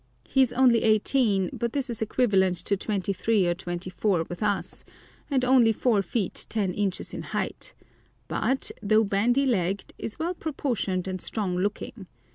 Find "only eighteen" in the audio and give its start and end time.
0.53-1.51